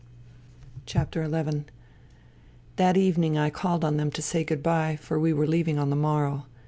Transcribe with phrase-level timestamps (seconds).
[0.87, 1.65] 208 FUTILITY XI
[2.77, 5.91] That evening I called on them to say good bye, for we were leaving on
[5.91, 6.47] the morrow.